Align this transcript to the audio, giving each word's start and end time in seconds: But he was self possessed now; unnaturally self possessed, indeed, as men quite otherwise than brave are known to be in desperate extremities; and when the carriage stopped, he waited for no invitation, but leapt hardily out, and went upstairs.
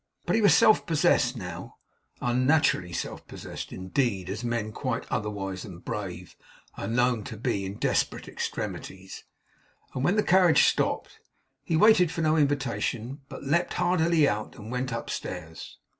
But 0.25 0.35
he 0.35 0.41
was 0.41 0.55
self 0.55 0.87
possessed 0.87 1.37
now; 1.37 1.75
unnaturally 2.21 2.91
self 2.91 3.27
possessed, 3.27 3.71
indeed, 3.71 4.31
as 4.31 4.43
men 4.43 4.71
quite 4.71 5.05
otherwise 5.11 5.61
than 5.61 5.77
brave 5.77 6.35
are 6.73 6.87
known 6.87 7.23
to 7.25 7.37
be 7.37 7.65
in 7.65 7.75
desperate 7.75 8.27
extremities; 8.27 9.25
and 9.93 10.03
when 10.03 10.15
the 10.15 10.23
carriage 10.23 10.63
stopped, 10.65 11.19
he 11.63 11.77
waited 11.77 12.09
for 12.11 12.21
no 12.23 12.35
invitation, 12.35 13.21
but 13.29 13.43
leapt 13.43 13.73
hardily 13.75 14.27
out, 14.27 14.55
and 14.55 14.71
went 14.71 14.91
upstairs. 14.91 15.77